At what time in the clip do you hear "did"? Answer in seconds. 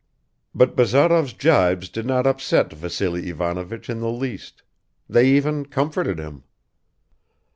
1.87-2.07